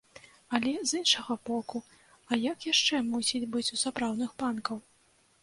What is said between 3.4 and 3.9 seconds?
быць у